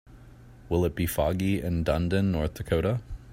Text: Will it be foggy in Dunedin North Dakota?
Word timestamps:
Will 0.67 0.83
it 0.85 0.95
be 0.95 1.05
foggy 1.05 1.61
in 1.61 1.83
Dunedin 1.83 2.31
North 2.31 2.55
Dakota? 2.55 3.01